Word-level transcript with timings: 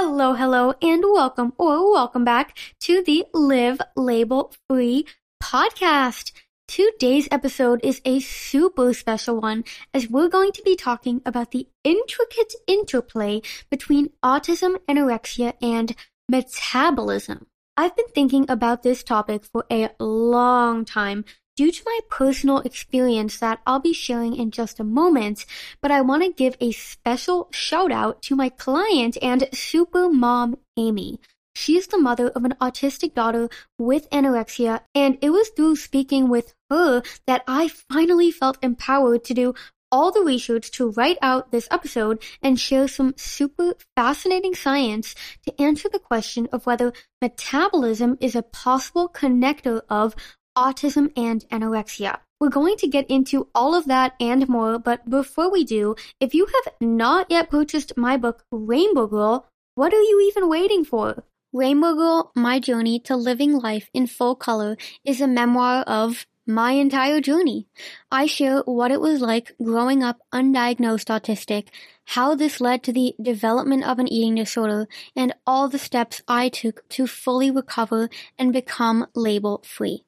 Hello, 0.00 0.34
hello, 0.34 0.74
and 0.80 1.02
welcome 1.02 1.52
or 1.58 1.90
welcome 1.90 2.24
back 2.24 2.56
to 2.82 3.02
the 3.02 3.26
Liv 3.34 3.80
Label 3.96 4.54
Free 4.68 5.04
podcast. 5.42 6.30
Today's 6.68 7.26
episode 7.32 7.80
is 7.82 8.00
a 8.04 8.20
super 8.20 8.94
special 8.94 9.40
one 9.40 9.64
as 9.92 10.08
we're 10.08 10.28
going 10.28 10.52
to 10.52 10.62
be 10.62 10.76
talking 10.76 11.20
about 11.26 11.50
the 11.50 11.66
intricate 11.82 12.54
interplay 12.68 13.42
between 13.70 14.10
autism, 14.24 14.76
anorexia, 14.88 15.54
and 15.60 15.96
metabolism. 16.28 17.48
I've 17.76 17.96
been 17.96 18.08
thinking 18.14 18.46
about 18.48 18.84
this 18.84 19.02
topic 19.02 19.46
for 19.46 19.64
a 19.68 19.90
long 19.98 20.84
time 20.84 21.24
due 21.58 21.72
to 21.72 21.82
my 21.84 21.98
personal 22.08 22.60
experience 22.60 23.40
that 23.40 23.58
I'll 23.66 23.80
be 23.80 23.92
sharing 23.92 24.36
in 24.36 24.52
just 24.52 24.78
a 24.78 24.84
moment, 24.84 25.44
but 25.82 25.90
I 25.90 26.00
want 26.02 26.22
to 26.22 26.32
give 26.32 26.56
a 26.60 26.70
special 26.70 27.48
shout 27.50 27.90
out 27.90 28.22
to 28.22 28.36
my 28.36 28.48
client 28.48 29.18
and 29.20 29.48
super 29.52 30.08
mom, 30.08 30.58
Amy. 30.76 31.18
She 31.56 31.76
is 31.76 31.88
the 31.88 31.98
mother 31.98 32.28
of 32.28 32.44
an 32.44 32.54
autistic 32.60 33.12
daughter 33.12 33.48
with 33.76 34.08
anorexia, 34.10 34.82
and 34.94 35.18
it 35.20 35.30
was 35.30 35.48
through 35.48 35.74
speaking 35.74 36.28
with 36.28 36.54
her 36.70 37.02
that 37.26 37.42
I 37.48 37.66
finally 37.66 38.30
felt 38.30 38.58
empowered 38.62 39.24
to 39.24 39.34
do 39.34 39.54
all 39.90 40.12
the 40.12 40.22
research 40.22 40.70
to 40.72 40.90
write 40.90 41.18
out 41.22 41.50
this 41.50 41.66
episode 41.70 42.22
and 42.42 42.60
share 42.60 42.86
some 42.86 43.14
super 43.16 43.74
fascinating 43.96 44.54
science 44.54 45.14
to 45.44 45.60
answer 45.60 45.88
the 45.88 45.98
question 45.98 46.48
of 46.52 46.66
whether 46.66 46.92
metabolism 47.20 48.16
is 48.20 48.36
a 48.36 48.42
possible 48.42 49.08
connector 49.08 49.80
of 49.88 50.14
autism 50.58 51.12
and 51.16 51.44
anorexia. 51.50 52.18
We're 52.40 52.48
going 52.48 52.76
to 52.78 52.88
get 52.88 53.08
into 53.08 53.48
all 53.54 53.76
of 53.76 53.86
that 53.86 54.14
and 54.20 54.48
more, 54.48 54.78
but 54.78 55.08
before 55.08 55.50
we 55.50 55.64
do, 55.64 55.94
if 56.18 56.34
you 56.34 56.46
have 56.46 56.74
not 56.80 57.30
yet 57.30 57.48
purchased 57.48 57.96
my 57.96 58.16
book, 58.16 58.44
Rainbow 58.50 59.06
Girl, 59.06 59.46
what 59.76 59.94
are 59.94 60.02
you 60.02 60.20
even 60.28 60.48
waiting 60.48 60.84
for? 60.84 61.22
Rainbow 61.52 61.94
Girl, 61.94 62.32
My 62.34 62.58
Journey 62.58 62.98
to 63.00 63.16
Living 63.16 63.52
Life 63.52 63.88
in 63.94 64.08
Full 64.08 64.34
Color 64.34 64.76
is 65.04 65.20
a 65.20 65.28
memoir 65.28 65.82
of 65.82 66.26
my 66.44 66.72
entire 66.72 67.20
journey. 67.20 67.68
I 68.10 68.26
share 68.26 68.62
what 68.66 68.90
it 68.90 69.00
was 69.00 69.20
like 69.20 69.54
growing 69.62 70.02
up 70.02 70.18
undiagnosed 70.32 71.08
autistic, 71.16 71.68
how 72.16 72.34
this 72.34 72.60
led 72.60 72.82
to 72.84 72.92
the 72.92 73.14
development 73.20 73.84
of 73.84 73.98
an 73.98 74.08
eating 74.08 74.34
disorder, 74.34 74.88
and 75.14 75.34
all 75.46 75.68
the 75.68 75.78
steps 75.78 76.22
I 76.26 76.48
took 76.48 76.88
to 76.90 77.06
fully 77.06 77.50
recover 77.50 78.08
and 78.38 78.52
become 78.52 79.06
label 79.14 79.62
free. 79.64 80.04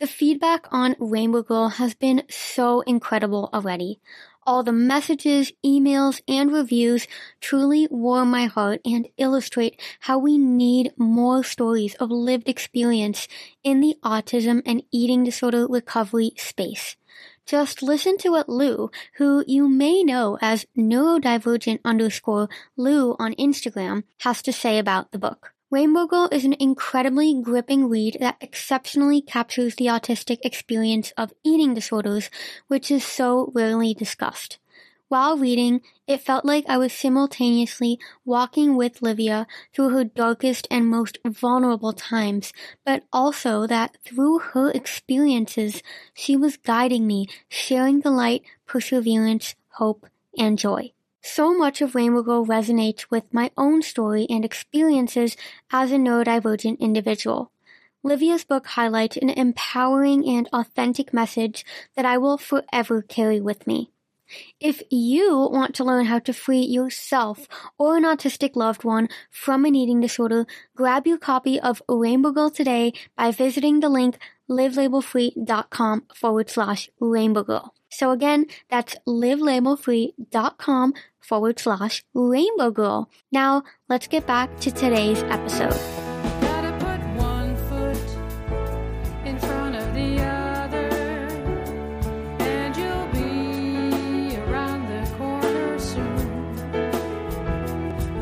The 0.00 0.06
feedback 0.06 0.66
on 0.70 0.96
Rainbow 0.98 1.42
Girl 1.42 1.68
has 1.68 1.94
been 1.94 2.22
so 2.28 2.80
incredible 2.82 3.50
already. 3.52 4.00
All 4.46 4.62
the 4.62 4.72
messages, 4.72 5.52
emails, 5.64 6.20
and 6.28 6.52
reviews 6.52 7.06
truly 7.40 7.88
warm 7.90 8.30
my 8.30 8.44
heart 8.44 8.80
and 8.84 9.08
illustrate 9.16 9.80
how 10.00 10.18
we 10.18 10.36
need 10.36 10.92
more 10.98 11.42
stories 11.42 11.94
of 11.94 12.10
lived 12.10 12.48
experience 12.48 13.26
in 13.62 13.80
the 13.80 13.96
autism 14.04 14.60
and 14.66 14.82
eating 14.92 15.24
disorder 15.24 15.66
recovery 15.66 16.32
space. 16.36 16.96
Just 17.46 17.82
listen 17.82 18.18
to 18.18 18.30
what 18.30 18.48
Lou, 18.48 18.90
who 19.16 19.44
you 19.46 19.68
may 19.68 20.02
know 20.02 20.38
as 20.42 20.66
neurodivergent 20.76 21.80
underscore 21.84 22.48
Lou 22.76 23.16
on 23.18 23.34
Instagram, 23.34 24.04
has 24.20 24.42
to 24.42 24.52
say 24.52 24.78
about 24.78 25.12
the 25.12 25.18
book. 25.18 25.53
Rainbow 25.74 26.06
Girl 26.06 26.28
is 26.30 26.44
an 26.44 26.54
incredibly 26.60 27.34
gripping 27.42 27.88
read 27.88 28.18
that 28.20 28.36
exceptionally 28.40 29.20
captures 29.20 29.74
the 29.74 29.86
autistic 29.86 30.38
experience 30.44 31.12
of 31.16 31.32
eating 31.42 31.74
disorders, 31.74 32.30
which 32.68 32.92
is 32.92 33.04
so 33.04 33.50
rarely 33.56 33.92
discussed. 33.92 34.58
While 35.08 35.36
reading, 35.36 35.80
it 36.06 36.20
felt 36.20 36.44
like 36.44 36.64
I 36.68 36.78
was 36.78 36.92
simultaneously 36.92 37.98
walking 38.24 38.76
with 38.76 39.02
Livia 39.02 39.48
through 39.74 39.88
her 39.88 40.04
darkest 40.04 40.68
and 40.70 40.86
most 40.86 41.18
vulnerable 41.26 41.92
times, 41.92 42.52
but 42.86 43.02
also 43.12 43.66
that 43.66 43.96
through 44.04 44.38
her 44.54 44.70
experiences, 44.70 45.82
she 46.14 46.36
was 46.36 46.56
guiding 46.56 47.04
me, 47.04 47.26
sharing 47.48 48.02
the 48.02 48.12
light, 48.12 48.42
perseverance, 48.64 49.56
hope, 49.70 50.06
and 50.38 50.56
joy. 50.56 50.93
So 51.26 51.56
much 51.56 51.80
of 51.80 51.94
Rainbow 51.94 52.22
Girl 52.22 52.44
resonates 52.44 53.06
with 53.08 53.32
my 53.32 53.50
own 53.56 53.80
story 53.80 54.26
and 54.28 54.44
experiences 54.44 55.38
as 55.72 55.90
a 55.90 55.94
neurodivergent 55.94 56.78
individual. 56.80 57.50
Livia's 58.02 58.44
book 58.44 58.66
highlights 58.66 59.16
an 59.16 59.30
empowering 59.30 60.28
and 60.28 60.46
authentic 60.52 61.14
message 61.14 61.64
that 61.96 62.04
I 62.04 62.18
will 62.18 62.36
forever 62.36 63.00
carry 63.00 63.40
with 63.40 63.66
me. 63.66 63.90
If 64.60 64.82
you 64.90 65.48
want 65.50 65.74
to 65.76 65.84
learn 65.84 66.04
how 66.04 66.18
to 66.18 66.34
free 66.34 66.60
yourself 66.60 67.48
or 67.78 67.96
an 67.96 68.04
autistic 68.04 68.54
loved 68.54 68.84
one 68.84 69.08
from 69.30 69.64
an 69.64 69.74
eating 69.74 70.02
disorder, 70.02 70.46
grab 70.76 71.06
your 71.06 71.18
copy 71.18 71.58
of 71.58 71.80
Rainbow 71.88 72.32
Girl 72.32 72.50
today 72.50 72.92
by 73.16 73.30
visiting 73.30 73.80
the 73.80 73.88
link 73.88 74.18
livlabelfree.com 74.50 76.02
forward 76.14 76.50
slash 76.50 76.90
rainbow 77.00 77.44
girl. 77.44 77.74
So 77.94 78.10
again, 78.10 78.46
that's 78.70 78.96
livlabelfree.com 79.06 80.94
forward 81.20 81.60
slash 81.60 82.02
rainbow 82.12 82.72
girl. 82.72 83.08
Now, 83.30 83.62
let's 83.88 84.08
get 84.08 84.26
back 84.26 84.58
to 84.62 84.72
today's 84.72 85.22
episode. 85.22 85.78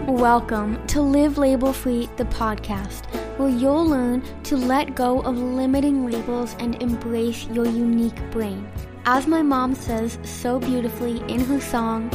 Welcome 0.06 0.87
to 0.88 1.00
Liv 1.00 1.38
Label 1.38 1.72
Free, 1.72 2.11
the 2.19 2.25
podcast, 2.27 3.06
where 3.38 3.49
you'll 3.49 3.87
learn 3.87 4.22
to 4.43 4.59
let 4.59 4.94
go 4.94 5.21
of 5.22 5.38
limiting 5.38 6.05
labels 6.05 6.55
and 6.59 6.81
embrace 6.82 7.47
your 7.47 7.65
unique 7.65 8.21
brain. 8.31 8.71
As 9.04 9.26
my 9.26 9.42
mom 9.42 9.74
says 9.74 10.16
so 10.22 10.60
beautifully 10.60 11.18
in 11.28 11.40
her 11.40 11.60
song, 11.60 12.08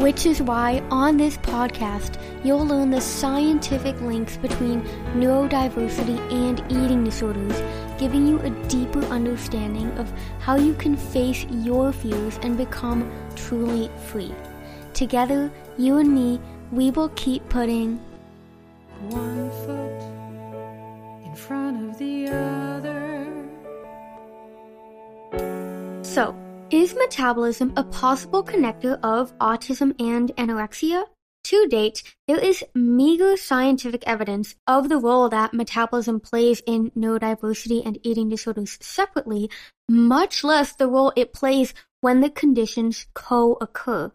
Which 0.00 0.24
is 0.24 0.40
why 0.40 0.82
on 0.90 1.18
this 1.18 1.36
podcast, 1.36 2.18
you'll 2.42 2.64
learn 2.64 2.88
the 2.90 3.02
scientific 3.02 4.00
links 4.00 4.38
between 4.38 4.80
neurodiversity 5.14 6.18
and 6.32 6.60
eating 6.72 7.04
disorders, 7.04 7.62
giving 7.98 8.26
you 8.26 8.40
a 8.40 8.48
deeper 8.68 9.04
understanding 9.06 9.90
of 9.98 10.10
how 10.38 10.56
you 10.56 10.72
can 10.72 10.96
face 10.96 11.44
your 11.50 11.92
fears 11.92 12.38
and 12.42 12.56
become 12.56 13.12
truly 13.36 13.90
free. 14.06 14.34
Together, 14.94 15.50
you 15.76 15.98
and 15.98 16.14
me, 16.14 16.40
we 16.72 16.90
will 16.90 17.10
keep 17.10 17.46
putting 17.50 17.98
one 19.10 19.50
foot 19.50 19.79
So, 26.10 26.34
is 26.72 26.96
metabolism 26.96 27.72
a 27.76 27.84
possible 27.84 28.42
connector 28.42 28.98
of 29.00 29.32
autism 29.38 29.94
and 30.00 30.34
anorexia? 30.34 31.04
To 31.44 31.68
date, 31.68 32.02
there 32.26 32.40
is 32.40 32.64
meager 32.74 33.36
scientific 33.36 34.02
evidence 34.08 34.56
of 34.66 34.88
the 34.88 34.96
role 34.96 35.28
that 35.28 35.54
metabolism 35.54 36.18
plays 36.18 36.62
in 36.66 36.90
neurodiversity 36.98 37.86
and 37.86 37.96
eating 38.02 38.28
disorders 38.28 38.76
separately, 38.80 39.48
much 39.88 40.42
less 40.42 40.72
the 40.72 40.88
role 40.88 41.12
it 41.14 41.32
plays 41.32 41.74
when 42.00 42.22
the 42.22 42.30
conditions 42.30 43.06
co-occur. 43.14 44.10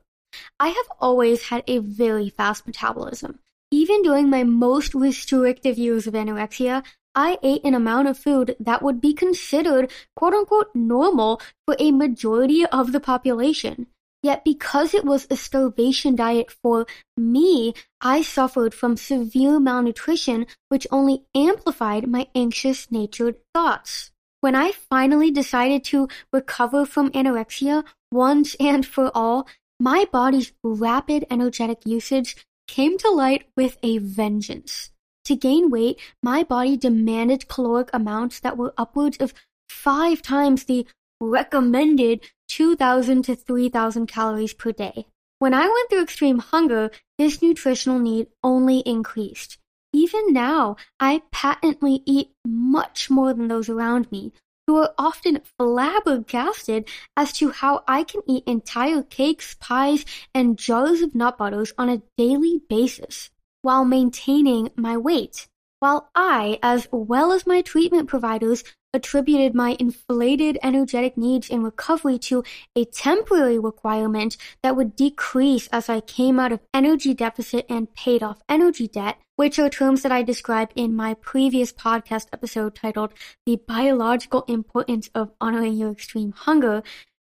I 0.60 0.68
have 0.68 0.98
always 1.00 1.44
had 1.44 1.64
a 1.66 1.78
very 1.78 2.30
fast 2.30 2.68
metabolism. 2.68 3.40
Even 3.72 4.02
during 4.02 4.30
my 4.30 4.44
most 4.44 4.94
restrictive 4.94 5.78
years 5.78 6.08
of 6.08 6.14
anorexia, 6.14 6.84
I 7.16 7.38
ate 7.42 7.64
an 7.64 7.74
amount 7.74 8.10
of 8.10 8.18
food 8.18 8.56
that 8.60 8.82
would 8.82 9.00
be 9.00 9.14
considered 9.14 9.92
quote 10.16 10.34
unquote 10.34 10.76
normal 10.76 11.42
for 11.66 11.76
a 11.80 11.92
majority 11.92 12.66
of 12.66 12.92
the 12.92 13.00
population. 13.00 13.88
Yet 14.22 14.44
because 14.44 14.94
it 14.94 15.06
was 15.06 15.28
a 15.30 15.38
starvation 15.38 16.16
diet 16.16 16.52
for 16.52 16.88
me, 17.16 17.74
I 18.02 18.24
suffered 18.24 18.74
from 18.74 18.98
severe 18.98 19.60
malnutrition, 19.60 20.48
which 20.70 20.88
only 20.92 21.26
amplified 21.36 22.08
my 22.08 22.28
anxious 22.34 22.92
natured 22.92 23.36
thoughts. 23.54 24.12
When 24.42 24.56
I 24.56 24.72
finally 24.72 25.30
decided 25.30 25.84
to 25.86 26.08
recover 26.34 26.86
from 26.86 27.12
anorexia 27.12 27.84
once 28.12 28.56
and 28.60 28.86
for 28.86 29.12
all, 29.16 29.48
my 29.80 30.06
body's 30.12 30.54
rapid 30.64 31.26
energetic 31.30 31.86
usage 31.86 32.36
came 32.68 32.98
to 32.98 33.10
light 33.10 33.48
with 33.56 33.78
a 33.84 34.00
vengeance. 34.00 34.90
To 35.26 35.36
gain 35.36 35.72
weight, 35.72 36.00
my 36.22 36.44
body 36.44 36.78
demanded 36.78 37.48
caloric 37.48 37.90
amounts 37.92 38.40
that 38.42 38.58
were 38.58 38.76
upwards 38.78 39.18
of 39.18 39.34
five 39.68 40.22
times 40.22 40.66
the 40.66 40.86
recommended 41.20 42.22
2,000 42.48 43.24
to 43.24 43.36
3,000 43.36 44.06
calories 44.06 44.54
per 44.54 44.72
day. 44.72 45.08
When 45.40 45.54
I 45.54 45.68
went 45.68 45.90
through 45.90 46.04
extreme 46.04 46.38
hunger, 46.38 46.92
this 47.18 47.42
nutritional 47.42 47.98
need 47.98 48.28
only 48.44 48.80
increased. 48.80 49.58
Even 49.92 50.32
now, 50.32 50.76
I 51.00 51.24
patently 51.32 52.04
eat 52.06 52.30
much 52.46 53.10
more 53.10 53.34
than 53.34 53.48
those 53.48 53.68
around 53.68 54.12
me, 54.12 54.32
who 54.68 54.78
are 54.78 54.94
often 54.98 55.42
flabbergasted 55.58 56.88
as 57.18 57.32
to 57.34 57.50
how 57.50 57.84
I 57.88 58.04
can 58.04 58.22
eat 58.28 58.44
entire 58.46 59.02
cakes, 59.02 59.56
pies, 59.60 60.06
and 60.34 60.58
jars 60.58 61.02
of 61.02 61.16
nut 61.16 61.38
butters 61.38 61.74
on 61.78 61.90
a 61.90 62.02
daily 62.16 62.62
basis 62.70 63.32
while 63.66 63.84
maintaining 63.84 64.70
my 64.76 64.96
weight. 64.96 65.48
While 65.80 66.12
I, 66.14 66.60
as 66.62 66.88
well 66.92 67.32
as 67.32 67.48
my 67.48 67.64
treatment 67.64 68.08
providers, 68.08 68.64
attributed 68.94 69.56
my 69.56 69.76
inflated 69.80 70.60
energetic 70.62 71.18
needs 71.18 71.50
in 71.50 71.64
recovery 71.64 72.20
to 72.20 72.44
a 72.76 72.86
temporary 72.86 73.58
requirement 73.58 74.38
that 74.62 74.76
would 74.76 74.96
decrease 74.96 75.68
as 75.72 75.90
I 75.90 76.02
came 76.02 76.40
out 76.40 76.52
of 76.52 76.60
energy 76.76 77.16
deficit 77.16 77.66
and 77.68 77.92
paid 77.96 78.22
off 78.22 78.44
energy 78.48 78.88
debt, 78.88 79.18
which 79.36 79.58
are 79.58 79.68
terms 79.68 80.04
that 80.04 80.12
I 80.12 80.22
described 80.22 80.74
in 80.76 80.96
my 80.96 81.16
previous 81.16 81.74
podcast 81.74 82.28
episode 82.32 82.76
titled 82.76 83.14
The 83.48 83.56
Biological 83.68 84.44
Importance 84.48 85.10
of 85.16 85.32
Honoring 85.42 85.74
Your 85.74 85.92
Extreme 85.92 86.34
Hunger. 86.34 86.84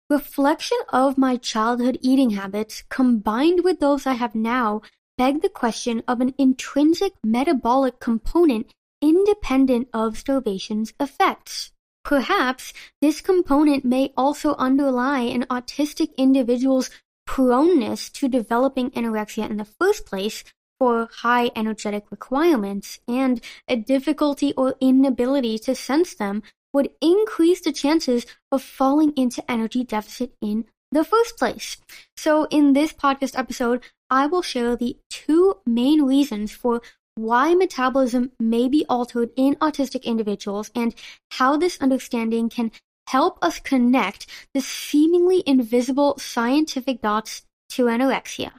Reflection 0.09 0.79
of 0.91 1.19
my 1.19 1.37
childhood 1.37 1.99
eating 2.01 2.31
habits 2.31 2.85
combined 2.89 3.63
with 3.63 3.81
those 3.81 4.07
I 4.07 4.15
have 4.15 4.35
now 4.35 4.81
beg 5.19 5.43
the 5.43 5.51
question 5.51 6.03
of 6.09 6.23
an 6.23 6.33
intrinsic 6.39 7.13
metabolic 7.23 8.01
component 8.01 8.73
independent 9.03 9.89
of 9.93 10.17
starvation's 10.17 10.95
effects. 10.99 11.73
Perhaps 12.05 12.73
this 13.03 13.21
component 13.21 13.85
may 13.85 14.13
also 14.17 14.55
underlie 14.55 15.21
an 15.21 15.45
autistic 15.51 16.17
individual's 16.17 16.91
proneness 17.27 18.09
to 18.11 18.29
developing 18.29 18.91
anorexia 18.93 19.51
in 19.51 19.59
the 19.59 19.65
first 19.65 20.07
place 20.07 20.45
for 20.79 21.09
high 21.21 21.51
energetic 21.55 22.11
requirements 22.11 23.01
and 23.07 23.43
a 23.67 23.77
difficulty 23.77 24.55
or 24.57 24.77
inability 24.81 25.59
to 25.59 25.75
sense 25.75 26.15
them 26.15 26.43
would 26.73 26.91
increase 27.03 27.61
the 27.61 27.73
chances 27.73 28.25
of 28.53 28.63
falling 28.63 29.13
into 29.17 29.43
energy 29.51 29.85
deficit 29.85 30.33
in 30.41 30.65
the 30.93 31.05
first 31.05 31.37
place. 31.37 31.77
So 32.17 32.45
in 32.45 32.73
this 32.73 32.93
podcast 32.93 33.39
episode, 33.39 33.83
I 34.11 34.27
will 34.27 34.43
share 34.43 34.77
the 34.77 34.97
two 35.11 35.59
main 35.67 36.03
reasons 36.03 36.53
for 36.53 36.81
why 37.15 37.55
metabolism 37.55 38.31
may 38.39 38.69
be 38.69 38.87
altered 38.89 39.31
in 39.37 39.57
autistic 39.57 40.05
individuals 40.05 40.71
and 40.75 40.95
how 41.33 41.57
this 41.57 41.81
understanding 41.81 42.49
can 42.49 42.71
help 43.09 43.39
us 43.43 43.59
connect 43.59 44.27
the 44.55 44.61
seemingly 44.61 45.43
invisible 45.47 46.17
scientific 46.19 47.03
dots 47.03 47.43
to 47.71 47.87
anorexia. 47.87 48.53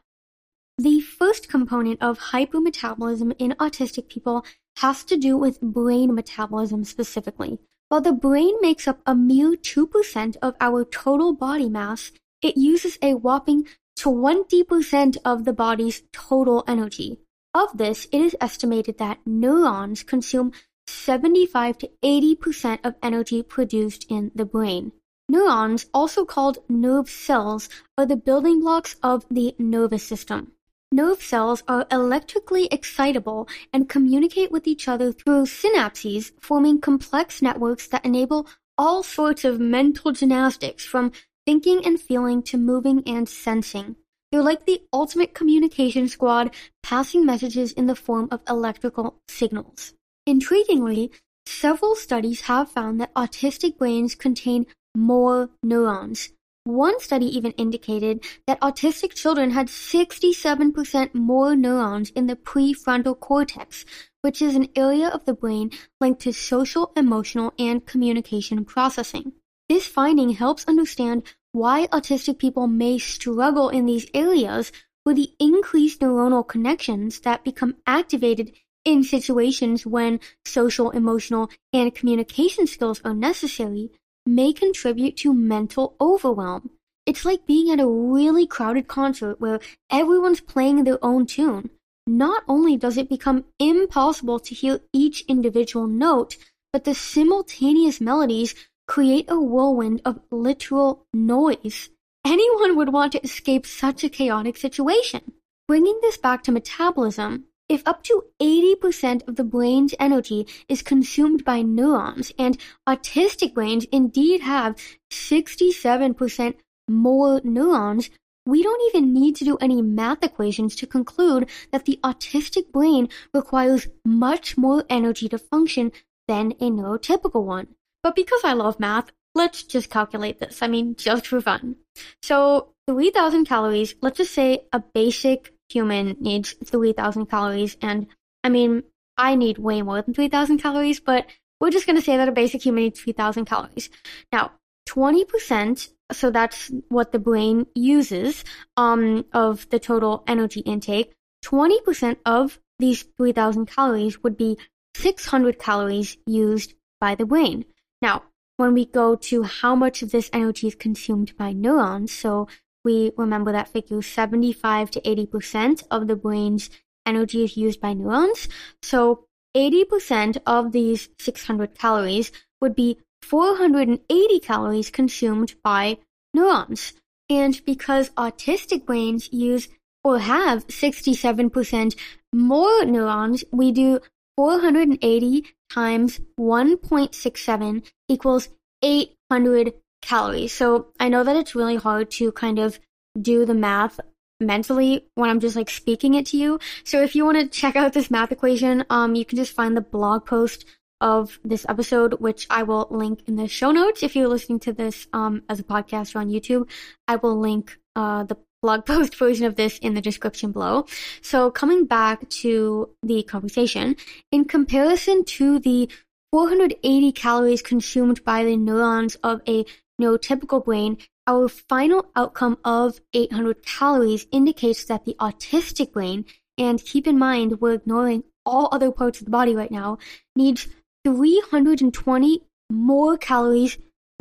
The 0.77 1.01
first 1.01 1.49
component 1.49 2.01
of 2.01 2.19
hypermetabolism 2.19 3.33
in 3.37 3.51
autistic 3.59 4.09
people 4.09 4.45
has 4.77 5.03
to 5.05 5.17
do 5.17 5.37
with 5.37 5.61
brain 5.61 6.13
metabolism 6.13 6.83
specifically. 6.83 7.59
While 7.89 8.01
the 8.01 8.13
brain 8.13 8.55
makes 8.61 8.87
up 8.87 8.99
a 9.05 9.15
mere 9.15 9.51
2% 9.51 10.37
of 10.41 10.55
our 10.61 10.85
total 10.85 11.33
body 11.33 11.69
mass, 11.69 12.11
it 12.41 12.55
uses 12.55 12.97
a 13.01 13.15
whopping 13.15 13.67
20% 13.99 15.17
of 15.25 15.43
the 15.43 15.51
body's 15.51 16.03
total 16.13 16.63
energy. 16.67 17.19
Of 17.53 17.77
this, 17.77 18.07
it 18.13 18.21
is 18.21 18.35
estimated 18.39 18.97
that 18.99 19.19
neurons 19.25 20.03
consume 20.03 20.53
75 20.87 21.77
to 21.79 21.89
80% 22.01 22.79
of 22.85 22.95
energy 23.03 23.43
produced 23.43 24.05
in 24.09 24.31
the 24.33 24.45
brain. 24.45 24.93
Neurons, 25.27 25.87
also 25.93 26.23
called 26.23 26.59
nerve 26.69 27.09
cells, 27.09 27.67
are 27.97 28.05
the 28.05 28.15
building 28.15 28.61
blocks 28.61 28.95
of 29.03 29.25
the 29.29 29.53
nervous 29.59 30.03
system. 30.07 30.53
Nerve 30.91 31.21
cells 31.21 31.61
are 31.67 31.85
electrically 31.91 32.67
excitable 32.71 33.47
and 33.73 33.89
communicate 33.89 34.49
with 34.49 34.65
each 34.65 34.87
other 34.87 35.11
through 35.11 35.43
synapses, 35.43 36.31
forming 36.39 36.79
complex 36.79 37.41
networks 37.41 37.87
that 37.89 38.05
enable 38.05 38.47
all 38.77 39.03
sorts 39.03 39.43
of 39.43 39.59
mental 39.59 40.13
gymnastics 40.13 40.85
from 40.85 41.11
thinking 41.49 41.83
and 41.83 41.99
feeling 41.99 42.43
to 42.43 42.59
moving 42.59 43.01
and 43.07 43.27
sensing. 43.27 43.95
They're 44.31 44.43
like 44.43 44.67
the 44.67 44.83
ultimate 44.93 45.33
communication 45.33 46.07
squad, 46.07 46.53
passing 46.83 47.25
messages 47.25 47.71
in 47.71 47.87
the 47.87 47.95
form 47.95 48.27
of 48.29 48.41
electrical 48.47 49.17
signals. 49.27 49.93
Intriguingly, 50.27 51.09
several 51.47 51.95
studies 51.95 52.41
have 52.41 52.69
found 52.69 53.01
that 53.01 53.11
autistic 53.15 53.79
brains 53.79 54.13
contain 54.13 54.67
more 54.95 55.49
neurons. 55.63 56.29
One 56.65 56.99
study 56.99 57.25
even 57.35 57.53
indicated 57.53 58.23
that 58.45 58.61
autistic 58.61 59.15
children 59.15 59.49
had 59.49 59.69
67% 59.69 61.15
more 61.15 61.55
neurons 61.55 62.11
in 62.11 62.27
the 62.27 62.35
prefrontal 62.35 63.19
cortex, 63.19 63.85
which 64.21 64.39
is 64.39 64.55
an 64.55 64.67
area 64.75 65.07
of 65.07 65.25
the 65.25 65.33
brain 65.33 65.71
linked 65.99 66.21
to 66.21 66.31
social, 66.31 66.91
emotional, 66.95 67.53
and 67.57 67.87
communication 67.87 68.65
processing. 68.65 69.33
This 69.67 69.85
finding 69.85 70.31
helps 70.31 70.65
understand 70.67 71.21
why 71.51 71.87
autistic 71.87 72.37
people 72.37 72.67
may 72.67 72.97
struggle 72.97 73.69
in 73.69 73.85
these 73.85 74.07
areas 74.13 74.71
with 75.05 75.15
the 75.15 75.31
increased 75.39 76.01
neuronal 76.01 76.47
connections 76.47 77.21
that 77.21 77.43
become 77.43 77.75
activated 77.87 78.51
in 78.85 79.03
situations 79.03 79.85
when 79.85 80.19
social, 80.45 80.91
emotional, 80.91 81.49
and 81.73 81.95
communication 81.95 82.67
skills 82.67 83.01
are 83.03 83.13
necessary 83.13 83.89
may 84.25 84.53
contribute 84.53 85.17
to 85.17 85.33
mental 85.33 85.95
overwhelm. 85.99 86.69
It's 87.05 87.25
like 87.25 87.47
being 87.47 87.71
at 87.71 87.79
a 87.79 87.87
really 87.87 88.45
crowded 88.45 88.87
concert 88.87 89.41
where 89.41 89.59
everyone's 89.89 90.41
playing 90.41 90.83
their 90.83 91.03
own 91.03 91.25
tune. 91.25 91.71
Not 92.05 92.43
only 92.47 92.77
does 92.77 92.97
it 92.97 93.09
become 93.09 93.45
impossible 93.59 94.39
to 94.39 94.55
hear 94.55 94.81
each 94.93 95.25
individual 95.27 95.87
note, 95.87 96.37
but 96.71 96.83
the 96.83 96.93
simultaneous 96.93 97.99
melodies 97.99 98.53
create 98.89 99.30
a 99.30 99.39
whirlwind 99.39 100.01
of 100.03 100.19
literal 100.31 101.06
noise. 101.13 101.89
Anyone 102.25 102.75
would 102.75 102.91
want 102.91 103.12
to 103.12 103.24
escape 103.24 103.68
such 103.68 104.03
a 104.03 104.09
chaotic 104.09 104.57
situation. 104.57 105.31
Bringing 105.68 106.00
this 106.01 106.18
back 106.18 106.41
to 106.44 106.51
metabolism, 106.51 107.45
if 107.69 107.83
up 107.86 108.01
to 108.06 108.24
80% 108.41 109.27
of 109.27 109.36
the 109.36 109.44
brain's 109.44 109.94
energy 110.00 110.47
is 110.68 110.81
consumed 110.81 111.45
by 111.45 111.62
neurons, 111.62 112.31
and 112.39 112.57
autistic 112.88 113.53
brains 113.53 113.86
indeed 113.91 114.41
have 114.41 114.75
67% 115.12 116.56
more 116.89 117.42
neurons, 117.44 118.09
we 118.47 118.63
don't 118.63 118.81
even 118.89 119.13
need 119.13 119.35
to 119.35 119.45
do 119.45 119.57
any 119.57 119.83
math 119.83 120.24
equations 120.24 120.75
to 120.77 120.88
conclude 120.88 121.47
that 121.71 121.85
the 121.85 122.00
autistic 122.03 122.71
brain 122.71 123.07
requires 123.35 123.88
much 124.03 124.57
more 124.57 124.83
energy 124.89 125.30
to 125.30 125.38
function 125.38 125.92
than 126.27 126.53
a 126.53 126.71
neurotypical 126.71 127.44
one. 127.44 127.68
But 128.03 128.15
because 128.15 128.41
I 128.43 128.53
love 128.53 128.79
math, 128.79 129.11
let's 129.35 129.63
just 129.63 129.89
calculate 129.89 130.39
this. 130.39 130.61
I 130.61 130.67
mean, 130.67 130.95
just 130.95 131.27
for 131.27 131.41
fun. 131.41 131.75
So 132.21 132.73
3,000 132.87 133.45
calories, 133.45 133.95
let's 134.01 134.17
just 134.17 134.33
say 134.33 134.65
a 134.73 134.79
basic 134.79 135.53
human 135.69 136.18
needs 136.19 136.56
3,000 136.63 137.27
calories. 137.27 137.77
And 137.81 138.07
I 138.44 138.49
mean, 138.49 138.83
I 139.18 139.35
need 139.35 139.57
way 139.57 139.81
more 139.81 140.01
than 140.01 140.13
3,000 140.13 140.59
calories, 140.59 140.99
but 140.99 141.27
we're 141.59 141.71
just 141.71 141.85
going 141.85 141.97
to 141.97 142.01
say 142.01 142.18
that 142.18 142.29
a 142.29 142.33
basic 142.33 142.63
human 142.63 142.85
needs 142.85 143.01
3,000 143.01 143.45
calories. 143.45 143.89
Now, 144.31 144.51
20%, 144.87 145.89
so 146.11 146.31
that's 146.31 146.71
what 146.87 147.11
the 147.11 147.19
brain 147.19 147.68
uses 147.75 148.44
um, 148.77 149.25
of 149.33 149.69
the 149.69 149.79
total 149.79 150.23
energy 150.25 150.61
intake, 150.61 151.13
20% 151.45 152.18
of 152.25 152.59
these 152.79 153.03
3,000 153.18 153.68
calories 153.68 154.23
would 154.23 154.37
be 154.37 154.57
600 154.95 155.59
calories 155.59 156.18
used 156.25 156.73
by 156.99 157.15
the 157.15 157.25
brain. 157.25 157.65
Now, 158.01 158.23
when 158.57 158.73
we 158.73 158.85
go 158.85 159.15
to 159.15 159.44
how 159.44 159.75
much 159.75 160.01
of 160.01 160.11
this 160.11 160.29
energy 160.33 160.68
is 160.68 160.75
consumed 160.75 161.35
by 161.37 161.53
neurons, 161.53 162.11
so 162.11 162.47
we 162.83 163.11
remember 163.18 163.51
that 163.51 163.69
figure 163.69 164.01
75 164.01 164.91
to 164.91 165.01
80% 165.01 165.83
of 165.91 166.07
the 166.07 166.15
brain's 166.15 166.69
energy 167.06 167.44
is 167.44 167.57
used 167.57 167.81
by 167.81 167.94
neurons. 167.94 168.47
So 168.81 169.25
80% 169.56 170.37
of 170.45 170.71
these 170.71 171.09
600 171.19 171.77
calories 171.77 172.31
would 172.61 172.75
be 172.75 172.99
480 173.21 174.39
calories 174.39 174.89
consumed 174.89 175.56
by 175.63 175.97
neurons. 176.33 176.94
And 177.29 177.59
because 177.65 178.09
autistic 178.11 178.85
brains 178.85 179.31
use 179.31 179.68
or 180.03 180.19
have 180.19 180.68
67% 180.68 181.95
more 182.33 182.85
neurons, 182.85 183.44
we 183.51 183.71
do 183.71 183.99
480 184.37 185.45
times 185.69 186.19
1.67 186.40 187.85
equals 188.07 188.49
800 188.81 189.73
calories. 190.02 190.54
So 190.54 190.88
I 190.99 191.09
know 191.09 191.23
that 191.23 191.35
it's 191.35 191.56
really 191.56 191.76
hard 191.76 192.11
to 192.11 192.31
kind 192.31 192.59
of 192.59 192.80
do 193.19 193.45
the 193.45 193.54
math 193.54 193.99
mentally 194.40 195.06
when 195.16 195.30
I'm 195.30 195.40
just 195.40 195.56
like 195.56 195.69
speaking 195.69 196.14
it 196.14 196.26
to 196.28 196.38
you. 196.38 196.59
So 196.83 197.02
if 197.02 197.16
you 197.16 197.26
want 197.26 197.38
to 197.38 197.47
check 197.47 197.76
out 197.76 197.94
this 197.94 198.09
math 198.09 198.31
equation, 198.31 198.85
um, 198.90 199.16
you 199.16 199.26
can 199.26 199.38
just 199.38 199.54
find 199.54 199.76
the 199.76 199.81
blog 199.81 200.26
post 200.26 200.66
of 201.02 201.40
this 201.44 201.66
episode, 201.69 202.19
which 202.19 202.47
I 202.49 202.64
will 202.64 202.88
link 202.90 203.23
in 203.28 203.35
the 203.35 203.47
show 203.47 203.71
notes. 203.71 204.04
If 204.04 204.16
you're 204.16 204.28
listening 204.28 204.59
to 204.61 204.73
this 204.73 205.07
um, 205.14 205.44
as 205.49 205.59
a 205.59 205.64
podcast 205.64 206.16
or 206.16 206.19
on 206.19 206.30
YouTube, 206.30 206.69
I 207.07 207.16
will 207.18 207.40
link 207.40 207.78
uh, 207.95 208.23
the 208.23 208.38
blog 208.61 208.85
post 208.85 209.16
version 209.16 209.45
of 209.45 209.56
this 209.56 209.78
in 209.80 209.94
the 209.94 210.01
description 210.01 210.51
below. 210.51 210.85
So 211.21 211.51
coming 211.51 211.85
back 211.85 212.30
to 212.42 212.89
the 213.04 213.23
conversation, 213.23 213.95
in 214.31 214.45
comparison 214.45 215.23
to 215.25 215.59
the 215.59 215.89
480 216.31 217.11
calories 217.13 217.61
consumed 217.61 218.23
by 218.23 218.44
the 218.44 218.56
neurons 218.56 219.16
of 219.23 219.42
a 219.47 219.66
neurotypical 219.99 220.63
brain, 220.63 220.97
our 221.28 221.47
final 221.47 222.06
outcome 222.16 222.57
of 222.63 222.99
800 223.13 223.66
calories 223.66 224.28
indicates 224.31 224.85
that 224.85 225.06
the 225.06 225.16
autistic 225.19 225.92
brain, 225.92 226.25
and 226.57 226.83
keep 226.83 227.07
in 227.07 227.18
mind 227.18 227.61
we're 227.61 227.73
ignoring 227.73 228.23
all 228.45 228.69
other 228.71 228.92
parts 228.92 229.19
of 229.19 229.25
the 229.25 229.31
body 229.31 229.56
right 229.56 229.71
now, 229.71 229.97
needs 230.35 230.68
320 231.06 232.42
more 232.71 233.18
calories 233.18 233.78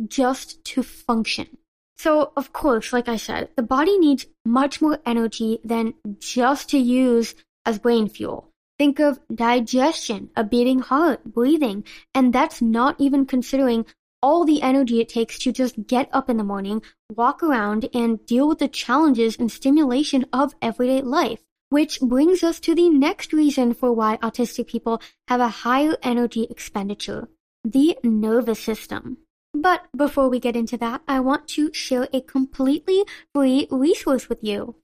just 0.07 0.63
to 0.63 0.83
function. 0.83 1.58
So, 1.99 2.31
of 2.37 2.53
course, 2.53 2.93
like 2.93 3.09
I 3.09 3.17
said, 3.17 3.49
the 3.57 3.61
body 3.61 3.97
needs 3.99 4.25
much 4.45 4.81
more 4.81 4.99
energy 5.05 5.59
than 5.65 5.95
just 6.17 6.69
to 6.69 6.77
use 6.77 7.35
as 7.65 7.77
brain 7.77 8.07
fuel. 8.07 8.53
Think 8.77 8.99
of 8.99 9.19
digestion, 9.35 10.29
a 10.33 10.45
beating 10.45 10.79
heart, 10.79 11.25
breathing, 11.25 11.83
and 12.15 12.31
that's 12.31 12.61
not 12.61 12.95
even 12.99 13.25
considering 13.25 13.85
all 14.21 14.45
the 14.45 14.61
energy 14.61 15.01
it 15.01 15.09
takes 15.09 15.37
to 15.39 15.51
just 15.51 15.87
get 15.87 16.07
up 16.13 16.29
in 16.29 16.37
the 16.37 16.43
morning, 16.45 16.81
walk 17.13 17.43
around, 17.43 17.89
and 17.93 18.25
deal 18.25 18.47
with 18.47 18.59
the 18.59 18.69
challenges 18.69 19.35
and 19.35 19.51
stimulation 19.51 20.25
of 20.31 20.55
everyday 20.61 21.01
life. 21.01 21.41
Which 21.67 21.99
brings 21.99 22.43
us 22.43 22.61
to 22.61 22.73
the 22.73 22.89
next 22.89 23.33
reason 23.33 23.73
for 23.73 23.91
why 23.91 24.15
autistic 24.23 24.67
people 24.67 25.01
have 25.27 25.41
a 25.41 25.49
higher 25.49 25.97
energy 26.01 26.47
expenditure 26.49 27.27
the 27.65 27.97
nervous 28.03 28.61
system. 28.61 29.17
But 29.53 29.87
before 29.95 30.29
we 30.29 30.39
get 30.39 30.55
into 30.55 30.77
that, 30.77 31.01
I 31.07 31.19
want 31.19 31.47
to 31.49 31.73
share 31.73 32.07
a 32.13 32.21
completely 32.21 33.03
free 33.33 33.67
resource 33.71 34.29
with 34.29 34.43
you. 34.43 34.75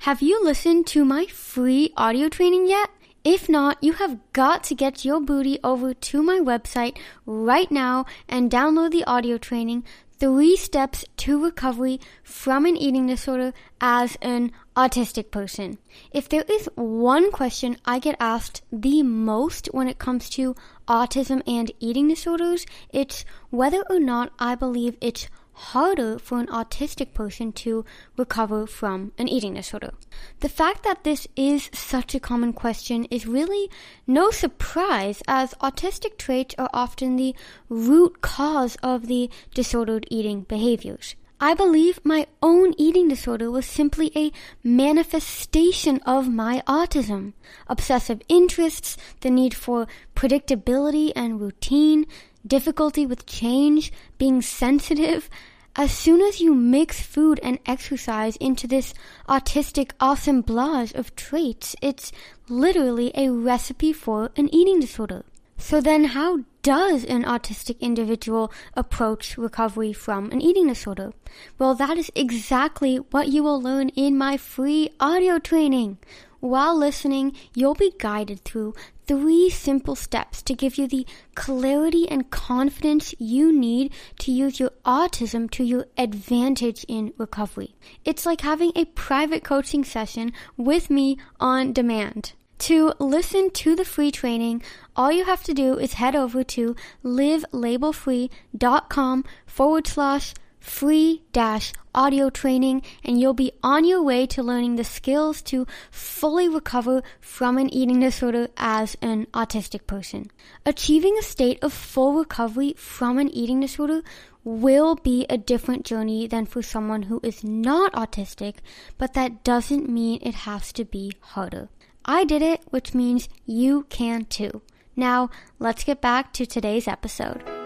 Have 0.00 0.22
you 0.22 0.42
listened 0.42 0.86
to 0.88 1.04
my 1.04 1.26
free 1.26 1.92
audio 1.96 2.28
training 2.28 2.66
yet? 2.68 2.90
If 3.24 3.48
not, 3.48 3.78
you 3.80 3.92
have 3.94 4.18
got 4.32 4.64
to 4.64 4.74
get 4.74 5.04
your 5.04 5.20
booty 5.20 5.60
over 5.62 5.94
to 5.94 6.22
my 6.24 6.40
website 6.40 6.98
right 7.24 7.70
now 7.70 8.06
and 8.28 8.50
download 8.50 8.90
the 8.90 9.04
audio 9.04 9.38
training 9.38 9.84
Three 10.22 10.56
Steps 10.56 11.04
to 11.16 11.42
Recovery 11.42 11.98
from 12.22 12.64
an 12.64 12.76
Eating 12.76 13.08
Disorder 13.08 13.52
as 13.80 14.16
an 14.22 14.52
Autistic 14.76 15.32
Person. 15.32 15.78
If 16.12 16.28
there 16.28 16.44
is 16.48 16.68
one 16.76 17.32
question 17.32 17.76
I 17.84 17.98
get 17.98 18.14
asked 18.20 18.62
the 18.70 19.02
most 19.02 19.66
when 19.72 19.88
it 19.88 19.98
comes 19.98 20.30
to 20.30 20.54
autism 20.86 21.42
and 21.44 21.72
eating 21.80 22.06
disorders, 22.06 22.66
it's 22.92 23.24
whether 23.50 23.82
or 23.90 23.98
not 23.98 24.32
I 24.38 24.54
believe 24.54 24.96
it's 25.00 25.26
harder 25.52 26.18
for 26.18 26.38
an 26.38 26.46
autistic 26.46 27.14
person 27.14 27.52
to 27.52 27.84
recover 28.16 28.66
from 28.66 29.12
an 29.18 29.28
eating 29.28 29.54
disorder. 29.54 29.92
The 30.40 30.48
fact 30.48 30.82
that 30.84 31.04
this 31.04 31.26
is 31.36 31.70
such 31.72 32.14
a 32.14 32.20
common 32.20 32.52
question 32.52 33.04
is 33.06 33.26
really 33.26 33.70
no 34.06 34.30
surprise 34.30 35.22
as 35.28 35.54
autistic 35.54 36.18
traits 36.18 36.54
are 36.58 36.70
often 36.72 37.16
the 37.16 37.34
root 37.68 38.20
cause 38.22 38.76
of 38.82 39.06
the 39.06 39.30
disordered 39.54 40.06
eating 40.10 40.42
behaviors. 40.42 41.16
I 41.44 41.54
believe 41.54 41.98
my 42.04 42.28
own 42.40 42.72
eating 42.78 43.08
disorder 43.08 43.50
was 43.50 43.66
simply 43.66 44.12
a 44.14 44.30
manifestation 44.62 45.98
of 46.06 46.28
my 46.28 46.62
autism. 46.68 47.32
Obsessive 47.66 48.22
interests, 48.28 48.96
the 49.22 49.30
need 49.30 49.52
for 49.52 49.88
predictability 50.14 51.10
and 51.16 51.40
routine, 51.40 52.06
difficulty 52.46 53.06
with 53.06 53.26
change, 53.26 53.92
being 54.18 54.42
sensitive, 54.42 55.28
as 55.74 55.90
soon 55.90 56.20
as 56.20 56.40
you 56.40 56.54
mix 56.54 57.00
food 57.00 57.40
and 57.42 57.58
exercise 57.64 58.36
into 58.36 58.66
this 58.66 58.92
autistic 59.26 59.92
assemblage 60.00 60.92
of 60.92 61.16
traits, 61.16 61.74
it's 61.80 62.12
literally 62.48 63.10
a 63.14 63.30
recipe 63.30 63.92
for 63.92 64.30
an 64.36 64.54
eating 64.54 64.80
disorder. 64.80 65.24
So 65.56 65.80
then 65.80 66.04
how 66.06 66.40
does 66.62 67.04
an 67.04 67.24
autistic 67.24 67.80
individual 67.80 68.52
approach 68.74 69.38
recovery 69.38 69.94
from 69.94 70.30
an 70.30 70.42
eating 70.42 70.66
disorder? 70.66 71.12
Well, 71.58 71.74
that 71.76 71.96
is 71.96 72.10
exactly 72.14 72.96
what 72.96 73.28
you 73.28 73.42
will 73.42 73.62
learn 73.62 73.88
in 73.90 74.18
my 74.18 74.36
free 74.36 74.90
audio 75.00 75.38
training. 75.38 75.98
While 76.40 76.76
listening, 76.76 77.34
you'll 77.54 77.76
be 77.76 77.94
guided 77.98 78.40
through 78.40 78.74
three 79.06 79.50
simple 79.50 79.94
steps 79.94 80.42
to 80.42 80.54
give 80.54 80.78
you 80.78 80.86
the 80.86 81.06
clarity 81.34 82.08
and 82.08 82.30
confidence 82.30 83.14
you 83.18 83.52
need 83.52 83.92
to 84.18 84.32
use 84.32 84.58
your 84.60 84.70
autism 84.84 85.50
to 85.50 85.64
your 85.64 85.86
advantage 85.96 86.84
in 86.88 87.14
recovery. 87.18 87.74
It's 88.04 88.26
like 88.26 88.42
having 88.42 88.72
a 88.74 88.84
private 88.86 89.44
coaching 89.44 89.84
session 89.84 90.32
with 90.56 90.90
me 90.90 91.18
on 91.40 91.72
demand. 91.72 92.32
To 92.58 92.92
listen 93.00 93.50
to 93.50 93.74
the 93.74 93.84
free 93.84 94.12
training, 94.12 94.62
all 94.94 95.10
you 95.10 95.24
have 95.24 95.42
to 95.44 95.52
do 95.52 95.76
is 95.78 95.94
head 95.94 96.14
over 96.14 96.44
to 96.44 96.76
livlabelfree.com 97.04 99.24
forward 99.46 99.86
slash 99.88 100.34
free 100.62 101.22
dash 101.32 101.72
audio 101.94 102.30
training 102.30 102.80
and 103.04 103.20
you'll 103.20 103.34
be 103.34 103.52
on 103.62 103.84
your 103.84 104.02
way 104.02 104.26
to 104.26 104.42
learning 104.42 104.76
the 104.76 104.84
skills 104.84 105.42
to 105.42 105.66
fully 105.90 106.48
recover 106.48 107.02
from 107.20 107.58
an 107.58 107.68
eating 107.74 108.00
disorder 108.00 108.48
as 108.56 108.96
an 109.02 109.26
autistic 109.34 109.86
person. 109.86 110.30
Achieving 110.64 111.18
a 111.18 111.22
state 111.22 111.62
of 111.62 111.72
full 111.72 112.14
recovery 112.14 112.74
from 112.78 113.18
an 113.18 113.28
eating 113.28 113.60
disorder 113.60 114.02
will 114.44 114.94
be 114.94 115.26
a 115.28 115.36
different 115.36 115.84
journey 115.84 116.26
than 116.26 116.46
for 116.46 116.62
someone 116.62 117.02
who 117.02 117.20
is 117.22 117.44
not 117.44 117.92
autistic, 117.92 118.56
but 118.98 119.14
that 119.14 119.44
doesn't 119.44 119.88
mean 119.88 120.18
it 120.22 120.34
has 120.34 120.72
to 120.72 120.84
be 120.84 121.12
harder. 121.20 121.68
I 122.04 122.24
did 122.24 122.42
it, 122.42 122.62
which 122.70 122.94
means 122.94 123.28
you 123.46 123.86
can 123.88 124.24
too. 124.24 124.62
Now, 124.96 125.30
let's 125.58 125.84
get 125.84 126.00
back 126.00 126.32
to 126.34 126.46
today's 126.46 126.88
episode. 126.88 127.61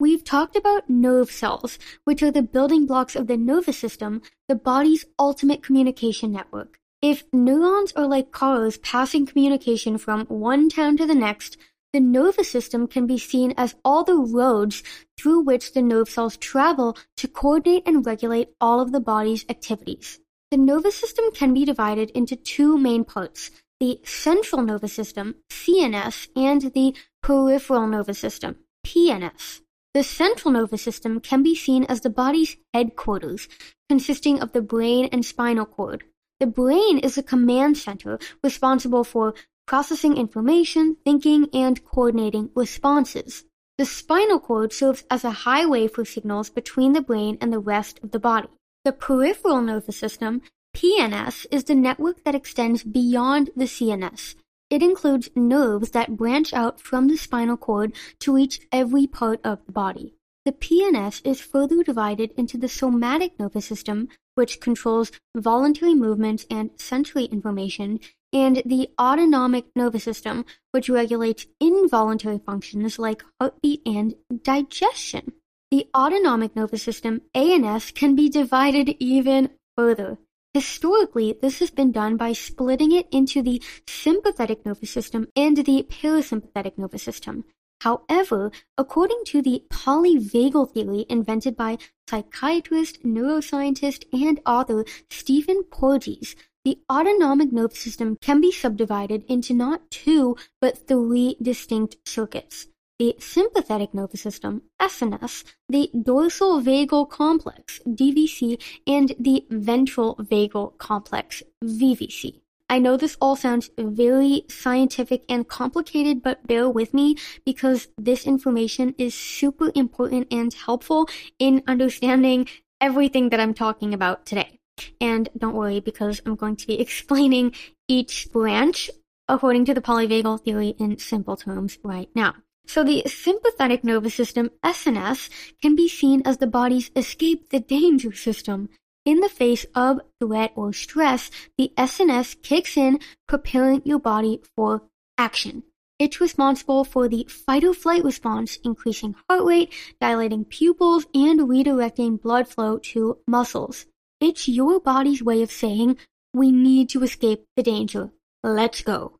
We've 0.00 0.24
talked 0.24 0.56
about 0.56 0.88
nerve 0.88 1.30
cells, 1.30 1.78
which 2.04 2.22
are 2.22 2.30
the 2.30 2.40
building 2.40 2.86
blocks 2.86 3.14
of 3.14 3.26
the 3.26 3.36
nervous 3.36 3.76
system, 3.76 4.22
the 4.48 4.54
body's 4.54 5.04
ultimate 5.18 5.62
communication 5.62 6.32
network. 6.32 6.78
If 7.02 7.24
neurons 7.34 7.92
are 7.92 8.06
like 8.06 8.32
cars 8.32 8.78
passing 8.78 9.26
communication 9.26 9.98
from 9.98 10.24
one 10.24 10.70
town 10.70 10.96
to 10.96 11.06
the 11.06 11.14
next, 11.14 11.58
the 11.92 12.00
nervous 12.00 12.50
system 12.50 12.86
can 12.86 13.06
be 13.06 13.18
seen 13.18 13.52
as 13.58 13.74
all 13.84 14.02
the 14.02 14.16
roads 14.16 14.82
through 15.18 15.40
which 15.40 15.74
the 15.74 15.82
nerve 15.82 16.08
cells 16.08 16.38
travel 16.38 16.96
to 17.18 17.28
coordinate 17.28 17.86
and 17.86 18.06
regulate 18.06 18.48
all 18.58 18.80
of 18.80 18.92
the 18.92 19.00
body's 19.00 19.44
activities. 19.50 20.18
The 20.50 20.56
nervous 20.56 20.94
system 20.94 21.26
can 21.34 21.52
be 21.52 21.66
divided 21.66 22.08
into 22.10 22.36
two 22.36 22.78
main 22.78 23.04
parts 23.04 23.50
the 23.80 24.00
central 24.04 24.62
nervous 24.62 24.94
system, 24.94 25.34
CNS, 25.50 26.28
and 26.36 26.72
the 26.72 26.94
peripheral 27.22 27.86
nervous 27.86 28.18
system, 28.18 28.56
PNS. 28.86 29.60
The 29.92 30.04
central 30.04 30.52
nervous 30.52 30.82
system 30.82 31.18
can 31.18 31.42
be 31.42 31.56
seen 31.56 31.84
as 31.84 32.00
the 32.00 32.10
body's 32.10 32.56
headquarters, 32.72 33.48
consisting 33.88 34.38
of 34.40 34.52
the 34.52 34.62
brain 34.62 35.08
and 35.10 35.26
spinal 35.26 35.66
cord. 35.66 36.04
The 36.38 36.46
brain 36.46 36.98
is 36.98 37.16
the 37.16 37.24
command 37.24 37.76
center 37.76 38.20
responsible 38.40 39.02
for 39.02 39.34
processing 39.66 40.16
information, 40.16 40.96
thinking, 41.04 41.48
and 41.52 41.84
coordinating 41.84 42.50
responses. 42.54 43.44
The 43.78 43.84
spinal 43.84 44.38
cord 44.38 44.72
serves 44.72 45.04
as 45.10 45.24
a 45.24 45.30
highway 45.30 45.88
for 45.88 46.04
signals 46.04 46.50
between 46.50 46.92
the 46.92 47.00
brain 47.00 47.36
and 47.40 47.52
the 47.52 47.58
rest 47.58 47.98
of 48.02 48.12
the 48.12 48.20
body. 48.20 48.48
The 48.84 48.92
peripheral 48.92 49.60
nervous 49.60 49.96
system, 49.96 50.42
PNS, 50.76 51.46
is 51.50 51.64
the 51.64 51.74
network 51.74 52.22
that 52.22 52.36
extends 52.36 52.84
beyond 52.84 53.50
the 53.56 53.64
CNS. 53.64 54.36
It 54.70 54.82
includes 54.84 55.28
nerves 55.34 55.90
that 55.90 56.16
branch 56.16 56.54
out 56.54 56.80
from 56.80 57.08
the 57.08 57.16
spinal 57.16 57.56
cord 57.56 57.92
to 58.20 58.32
reach 58.32 58.60
every 58.70 59.08
part 59.08 59.40
of 59.42 59.66
the 59.66 59.72
body. 59.72 60.14
The 60.44 60.52
PNS 60.52 61.20
is 61.24 61.40
further 61.40 61.82
divided 61.82 62.32
into 62.36 62.56
the 62.56 62.68
somatic 62.68 63.38
nervous 63.38 63.66
system, 63.66 64.08
which 64.36 64.60
controls 64.60 65.12
voluntary 65.36 65.94
movements 65.94 66.46
and 66.48 66.70
sensory 66.76 67.24
information, 67.24 68.00
and 68.32 68.62
the 68.64 68.88
autonomic 68.98 69.66
nervous 69.74 70.04
system, 70.04 70.46
which 70.70 70.88
regulates 70.88 71.46
involuntary 71.60 72.38
functions 72.38 72.98
like 72.98 73.24
heartbeat 73.38 73.82
and 73.84 74.14
digestion. 74.42 75.32
The 75.70 75.88
autonomic 75.96 76.56
nervous 76.56 76.82
system, 76.82 77.22
ANS, 77.34 77.90
can 77.90 78.14
be 78.14 78.28
divided 78.28 78.96
even 78.98 79.50
further. 79.76 80.18
Historically, 80.52 81.32
this 81.40 81.60
has 81.60 81.70
been 81.70 81.92
done 81.92 82.16
by 82.16 82.32
splitting 82.32 82.90
it 82.90 83.06
into 83.12 83.40
the 83.40 83.62
sympathetic 83.86 84.66
nervous 84.66 84.90
system 84.90 85.28
and 85.36 85.58
the 85.58 85.86
parasympathetic 85.88 86.76
nervous 86.76 87.04
system. 87.04 87.44
However, 87.82 88.50
according 88.76 89.22
to 89.26 89.42
the 89.42 89.62
polyvagal 89.70 90.72
theory 90.72 91.06
invented 91.08 91.56
by 91.56 91.78
psychiatrist, 92.08 93.02
neuroscientist, 93.04 94.04
and 94.12 94.40
author 94.44 94.84
Stephen 95.08 95.62
Porges, 95.62 96.34
the 96.64 96.80
autonomic 96.90 97.52
nervous 97.52 97.78
system 97.78 98.16
can 98.20 98.40
be 98.40 98.50
subdivided 98.50 99.24
into 99.28 99.54
not 99.54 99.88
two, 99.88 100.36
but 100.60 100.88
three 100.88 101.36
distinct 101.40 101.96
circuits 102.04 102.66
the 103.00 103.16
sympathetic 103.18 103.94
nervous 103.94 104.20
system, 104.20 104.60
SNS, 104.78 105.44
the 105.70 105.90
dorsal 106.02 106.60
vagal 106.60 107.08
complex, 107.08 107.80
DVC, 107.86 108.60
and 108.86 109.14
the 109.18 109.46
ventral 109.48 110.16
vagal 110.16 110.76
complex, 110.76 111.42
VVC. 111.64 112.42
I 112.68 112.78
know 112.78 112.98
this 112.98 113.16
all 113.18 113.36
sounds 113.36 113.70
very 113.78 114.42
scientific 114.50 115.24
and 115.30 115.48
complicated, 115.48 116.22
but 116.22 116.46
bear 116.46 116.68
with 116.68 116.92
me 116.92 117.16
because 117.46 117.88
this 117.96 118.26
information 118.26 118.94
is 118.98 119.14
super 119.14 119.72
important 119.74 120.28
and 120.30 120.52
helpful 120.52 121.08
in 121.38 121.62
understanding 121.66 122.48
everything 122.82 123.30
that 123.30 123.40
I'm 123.40 123.54
talking 123.54 123.94
about 123.94 124.26
today. 124.26 124.60
And 125.00 125.30
don't 125.36 125.56
worry 125.56 125.80
because 125.80 126.20
I'm 126.26 126.36
going 126.36 126.56
to 126.56 126.66
be 126.66 126.78
explaining 126.86 127.54
each 127.88 128.28
branch 128.30 128.90
according 129.26 129.64
to 129.64 129.72
the 129.72 129.80
polyvagal 129.80 130.44
theory 130.44 130.74
in 130.78 130.98
simple 130.98 131.38
terms 131.38 131.78
right 131.82 132.10
now. 132.14 132.34
So 132.72 132.84
the 132.84 133.02
sympathetic 133.08 133.82
nervous 133.82 134.14
system, 134.14 134.52
SNS, 134.64 135.28
can 135.60 135.74
be 135.74 135.88
seen 135.88 136.22
as 136.24 136.38
the 136.38 136.46
body's 136.46 136.92
escape 136.94 137.50
the 137.50 137.58
danger 137.58 138.12
system. 138.12 138.68
In 139.04 139.18
the 139.18 139.28
face 139.28 139.66
of 139.74 140.02
threat 140.20 140.52
or 140.54 140.72
stress, 140.72 141.32
the 141.58 141.72
SNS 141.76 142.40
kicks 142.44 142.76
in, 142.76 143.00
preparing 143.26 143.82
your 143.84 143.98
body 143.98 144.40
for 144.54 144.84
action. 145.18 145.64
It's 145.98 146.20
responsible 146.20 146.84
for 146.84 147.08
the 147.08 147.24
fight 147.24 147.64
or 147.64 147.74
flight 147.74 148.04
response, 148.04 148.56
increasing 148.62 149.16
heart 149.28 149.44
rate, 149.44 149.72
dilating 150.00 150.44
pupils, 150.44 151.06
and 151.12 151.40
redirecting 151.40 152.22
blood 152.22 152.46
flow 152.46 152.78
to 152.92 153.18
muscles. 153.26 153.86
It's 154.20 154.46
your 154.46 154.78
body's 154.78 155.24
way 155.24 155.42
of 155.42 155.50
saying, 155.50 155.96
we 156.32 156.52
need 156.52 156.88
to 156.90 157.02
escape 157.02 157.46
the 157.56 157.64
danger. 157.64 158.12
Let's 158.44 158.82
go. 158.82 159.19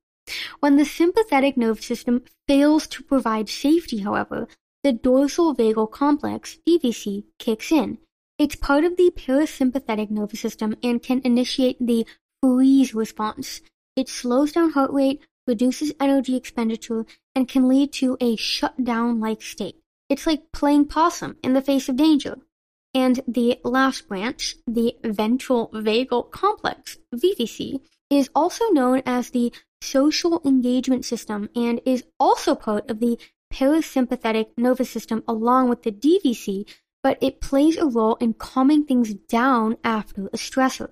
When 0.60 0.76
the 0.76 0.84
sympathetic 0.84 1.56
nervous 1.56 1.86
system 1.86 2.22
fails 2.46 2.86
to 2.88 3.02
provide 3.02 3.48
safety, 3.48 3.98
however, 3.98 4.48
the 4.82 4.92
dorsal 4.92 5.54
vagal 5.54 5.90
complex, 5.90 6.58
DVC, 6.66 7.24
kicks 7.38 7.70
in. 7.70 7.98
It's 8.38 8.56
part 8.56 8.84
of 8.84 8.96
the 8.96 9.12
parasympathetic 9.14 10.10
nervous 10.10 10.40
system 10.40 10.74
and 10.82 11.02
can 11.02 11.20
initiate 11.24 11.76
the 11.78 12.06
freeze 12.42 12.94
response. 12.94 13.60
It 13.96 14.08
slows 14.08 14.52
down 14.52 14.70
heart 14.70 14.90
rate, 14.92 15.20
reduces 15.46 15.92
energy 16.00 16.36
expenditure, 16.36 17.04
and 17.34 17.48
can 17.48 17.68
lead 17.68 17.92
to 17.94 18.16
a 18.20 18.36
shutdown 18.36 19.20
like 19.20 19.42
state. 19.42 19.76
It's 20.08 20.26
like 20.26 20.52
playing 20.52 20.86
possum 20.86 21.36
in 21.42 21.52
the 21.52 21.62
face 21.62 21.88
of 21.88 21.96
danger. 21.96 22.38
And 22.94 23.20
the 23.28 23.60
last 23.62 24.08
branch, 24.08 24.56
the 24.66 24.96
ventral 25.04 25.68
vagal 25.68 26.30
complex, 26.30 26.98
VVC, 27.14 27.80
is 28.10 28.28
also 28.34 28.68
known 28.70 29.02
as 29.06 29.30
the 29.30 29.52
social 29.80 30.42
engagement 30.44 31.04
system 31.04 31.48
and 31.54 31.80
is 31.86 32.04
also 32.18 32.54
part 32.54 32.90
of 32.90 33.00
the 33.00 33.18
parasympathetic 33.52 34.48
nervous 34.56 34.90
system 34.90 35.22
along 35.26 35.68
with 35.68 35.82
the 35.82 35.92
DVC, 35.92 36.68
but 37.02 37.18
it 37.22 37.40
plays 37.40 37.76
a 37.76 37.86
role 37.86 38.16
in 38.16 38.34
calming 38.34 38.84
things 38.84 39.14
down 39.14 39.76
after 39.82 40.26
a 40.26 40.36
stressor. 40.36 40.90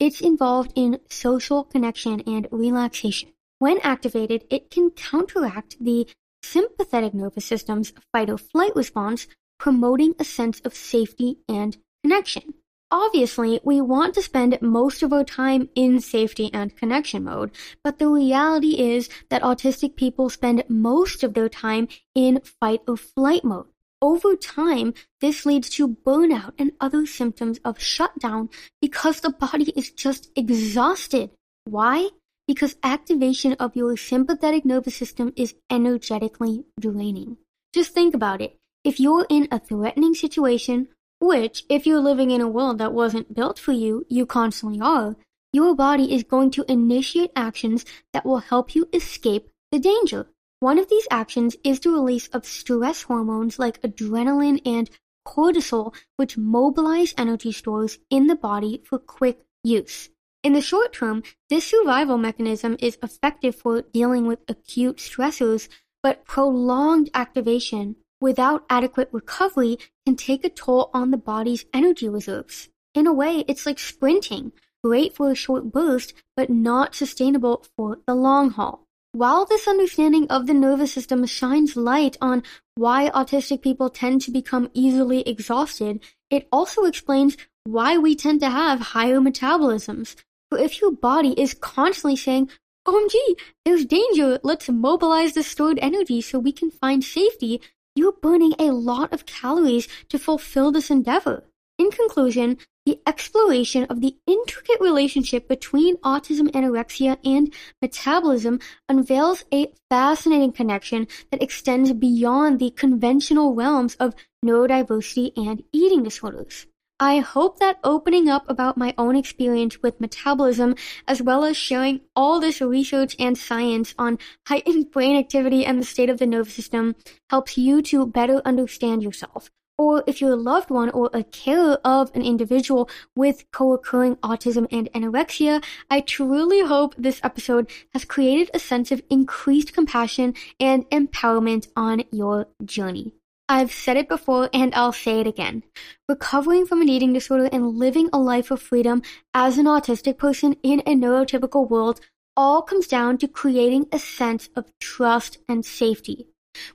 It's 0.00 0.20
involved 0.20 0.72
in 0.74 1.00
social 1.08 1.64
connection 1.64 2.20
and 2.26 2.48
relaxation. 2.50 3.30
When 3.58 3.78
activated, 3.80 4.44
it 4.50 4.70
can 4.70 4.90
counteract 4.90 5.76
the 5.80 6.08
sympathetic 6.42 7.14
nervous 7.14 7.44
system's 7.44 7.92
fight 8.12 8.28
or 8.28 8.38
flight 8.38 8.74
response, 8.74 9.26
promoting 9.58 10.14
a 10.18 10.24
sense 10.24 10.60
of 10.60 10.74
safety 10.74 11.38
and 11.48 11.78
connection. 12.02 12.54
Obviously, 12.94 13.58
we 13.64 13.80
want 13.80 14.14
to 14.14 14.22
spend 14.22 14.56
most 14.62 15.02
of 15.02 15.12
our 15.12 15.24
time 15.24 15.68
in 15.74 15.98
safety 15.98 16.48
and 16.54 16.76
connection 16.76 17.24
mode, 17.24 17.50
but 17.82 17.98
the 17.98 18.06
reality 18.06 18.78
is 18.78 19.08
that 19.30 19.42
autistic 19.42 19.96
people 19.96 20.30
spend 20.30 20.62
most 20.68 21.24
of 21.24 21.34
their 21.34 21.48
time 21.48 21.88
in 22.14 22.40
fight 22.60 22.82
or 22.86 22.96
flight 22.96 23.42
mode. 23.42 23.66
Over 24.00 24.36
time, 24.36 24.94
this 25.20 25.44
leads 25.44 25.70
to 25.70 25.88
burnout 25.88 26.52
and 26.56 26.70
other 26.80 27.04
symptoms 27.04 27.58
of 27.64 27.82
shutdown 27.82 28.48
because 28.80 29.22
the 29.22 29.30
body 29.30 29.72
is 29.74 29.90
just 29.90 30.30
exhausted. 30.36 31.30
Why? 31.64 32.10
Because 32.46 32.76
activation 32.84 33.54
of 33.54 33.74
your 33.74 33.96
sympathetic 33.96 34.64
nervous 34.64 34.94
system 34.94 35.32
is 35.34 35.56
energetically 35.68 36.62
draining. 36.78 37.38
Just 37.74 37.90
think 37.90 38.14
about 38.14 38.40
it. 38.40 38.56
If 38.84 39.00
you're 39.00 39.26
in 39.28 39.48
a 39.50 39.58
threatening 39.58 40.14
situation 40.14 40.86
which, 41.20 41.64
if 41.68 41.86
you're 41.86 42.00
living 42.00 42.30
in 42.30 42.40
a 42.40 42.48
world 42.48 42.78
that 42.78 42.92
wasn't 42.92 43.34
built 43.34 43.58
for 43.58 43.72
you, 43.72 44.04
you 44.08 44.26
constantly 44.26 44.80
are, 44.80 45.16
your 45.52 45.74
body 45.74 46.12
is 46.12 46.24
going 46.24 46.50
to 46.50 46.64
initiate 46.68 47.30
actions 47.36 47.84
that 48.12 48.26
will 48.26 48.38
help 48.38 48.74
you 48.74 48.88
escape 48.92 49.48
the 49.70 49.78
danger. 49.78 50.28
One 50.60 50.78
of 50.78 50.88
these 50.88 51.06
actions 51.10 51.56
is 51.62 51.80
the 51.80 51.90
release 51.90 52.28
of 52.28 52.44
stress 52.44 53.02
hormones 53.02 53.58
like 53.58 53.80
adrenaline 53.82 54.60
and 54.66 54.90
cortisol, 55.26 55.94
which 56.16 56.36
mobilize 56.36 57.14
energy 57.16 57.52
stores 57.52 57.98
in 58.10 58.26
the 58.26 58.36
body 58.36 58.82
for 58.84 58.98
quick 58.98 59.40
use. 59.62 60.10
In 60.42 60.52
the 60.52 60.60
short 60.60 60.92
term, 60.92 61.22
this 61.48 61.64
survival 61.64 62.18
mechanism 62.18 62.76
is 62.78 62.98
effective 63.02 63.56
for 63.56 63.82
dealing 63.82 64.26
with 64.26 64.40
acute 64.48 64.98
stressors, 64.98 65.68
but 66.02 66.24
prolonged 66.24 67.10
activation 67.14 67.96
without 68.24 68.64
adequate 68.70 69.10
recovery 69.12 69.76
can 70.06 70.16
take 70.16 70.42
a 70.46 70.48
toll 70.48 70.88
on 70.94 71.10
the 71.10 71.16
body's 71.18 71.66
energy 71.74 72.08
reserves. 72.08 72.70
In 72.94 73.06
a 73.06 73.12
way, 73.12 73.44
it's 73.46 73.66
like 73.66 73.78
sprinting, 73.78 74.50
great 74.82 75.14
for 75.14 75.30
a 75.30 75.34
short 75.34 75.70
burst, 75.70 76.14
but 76.34 76.48
not 76.48 76.94
sustainable 76.94 77.66
for 77.76 77.98
the 78.06 78.14
long 78.14 78.48
haul. 78.48 78.86
While 79.12 79.44
this 79.44 79.68
understanding 79.68 80.26
of 80.28 80.46
the 80.46 80.54
nervous 80.54 80.94
system 80.94 81.26
shines 81.26 81.76
light 81.76 82.16
on 82.22 82.42
why 82.76 83.10
autistic 83.10 83.60
people 83.60 83.90
tend 83.90 84.22
to 84.22 84.30
become 84.30 84.70
easily 84.72 85.20
exhausted, 85.28 86.02
it 86.30 86.48
also 86.50 86.84
explains 86.84 87.36
why 87.64 87.98
we 87.98 88.16
tend 88.16 88.40
to 88.40 88.48
have 88.48 88.94
higher 88.96 89.20
metabolisms. 89.20 90.16
For 90.50 90.56
if 90.58 90.80
your 90.80 90.92
body 90.92 91.38
is 91.38 91.52
constantly 91.52 92.16
saying, 92.16 92.48
oh, 92.86 92.92
OMG, 92.94 93.38
there's 93.66 93.84
danger, 93.84 94.40
let's 94.42 94.70
mobilize 94.70 95.34
the 95.34 95.42
stored 95.42 95.78
energy 95.82 96.22
so 96.22 96.38
we 96.38 96.52
can 96.52 96.70
find 96.70 97.04
safety, 97.04 97.60
you're 97.94 98.12
burning 98.12 98.54
a 98.58 98.72
lot 98.72 99.12
of 99.12 99.26
calories 99.26 99.88
to 100.08 100.18
fulfill 100.18 100.72
this 100.72 100.90
endeavor. 100.90 101.44
In 101.78 101.90
conclusion, 101.90 102.58
the 102.86 103.00
exploration 103.06 103.84
of 103.84 104.00
the 104.00 104.16
intricate 104.26 104.80
relationship 104.80 105.48
between 105.48 105.96
autism, 105.98 106.50
anorexia, 106.50 107.18
and 107.24 107.52
metabolism 107.80 108.60
unveils 108.88 109.44
a 109.52 109.72
fascinating 109.90 110.52
connection 110.52 111.08
that 111.30 111.42
extends 111.42 111.92
beyond 111.92 112.60
the 112.60 112.70
conventional 112.70 113.54
realms 113.54 113.94
of 113.96 114.14
neurodiversity 114.44 115.32
and 115.36 115.64
eating 115.72 116.02
disorders. 116.02 116.66
I 117.00 117.18
hope 117.18 117.58
that 117.58 117.80
opening 117.82 118.28
up 118.28 118.48
about 118.48 118.78
my 118.78 118.94
own 118.96 119.16
experience 119.16 119.82
with 119.82 120.00
metabolism, 120.00 120.76
as 121.08 121.20
well 121.20 121.42
as 121.42 121.56
sharing 121.56 122.02
all 122.14 122.38
this 122.38 122.60
research 122.60 123.16
and 123.18 123.36
science 123.36 123.96
on 123.98 124.18
heightened 124.46 124.90
brain 124.92 125.16
activity 125.16 125.66
and 125.66 125.80
the 125.80 125.84
state 125.84 126.08
of 126.08 126.18
the 126.18 126.26
nervous 126.26 126.54
system, 126.54 126.94
helps 127.30 127.58
you 127.58 127.82
to 127.82 128.06
better 128.06 128.40
understand 128.44 129.02
yourself. 129.02 129.50
Or 129.76 130.04
if 130.06 130.20
you're 130.20 130.34
a 130.34 130.36
loved 130.36 130.70
one 130.70 130.90
or 130.90 131.10
a 131.12 131.24
carer 131.24 131.80
of 131.84 132.14
an 132.14 132.22
individual 132.22 132.88
with 133.16 133.50
co-occurring 133.50 134.14
autism 134.16 134.68
and 134.70 134.88
anorexia, 134.92 135.64
I 135.90 136.00
truly 136.00 136.60
hope 136.60 136.94
this 136.96 137.20
episode 137.24 137.68
has 137.92 138.04
created 138.04 138.52
a 138.54 138.60
sense 138.60 138.92
of 138.92 139.02
increased 139.10 139.72
compassion 139.72 140.34
and 140.60 140.88
empowerment 140.90 141.66
on 141.74 142.04
your 142.12 142.46
journey. 142.64 143.14
I've 143.48 143.72
said 143.72 143.98
it 143.98 144.08
before 144.08 144.48
and 144.54 144.74
I'll 144.74 144.92
say 144.92 145.20
it 145.20 145.26
again. 145.26 145.64
Recovering 146.08 146.66
from 146.66 146.80
an 146.80 146.88
eating 146.88 147.12
disorder 147.12 147.48
and 147.52 147.78
living 147.78 148.08
a 148.12 148.18
life 148.18 148.50
of 148.50 148.62
freedom 148.62 149.02
as 149.34 149.58
an 149.58 149.66
autistic 149.66 150.16
person 150.16 150.56
in 150.62 150.80
a 150.80 150.94
neurotypical 150.94 151.68
world 151.68 152.00
all 152.36 152.62
comes 152.62 152.86
down 152.86 153.18
to 153.18 153.28
creating 153.28 153.86
a 153.92 153.98
sense 153.98 154.48
of 154.56 154.72
trust 154.80 155.38
and 155.46 155.64
safety. 155.64 156.26